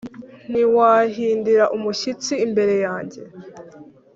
Ntimwahindira 0.49 1.63
umushyitsi 1.75 2.33
imbere 2.45 2.75
yanjye. 2.85 3.21